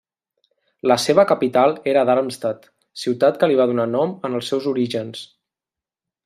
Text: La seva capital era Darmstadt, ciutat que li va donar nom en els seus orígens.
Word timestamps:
La 0.91 0.95
seva 1.01 1.25
capital 1.31 1.75
era 1.91 2.05
Darmstadt, 2.11 2.65
ciutat 3.03 3.39
que 3.43 3.51
li 3.53 3.59
va 3.63 3.69
donar 3.73 3.87
nom 3.93 4.17
en 4.31 4.39
els 4.41 4.51
seus 4.55 4.71
orígens. 4.73 5.23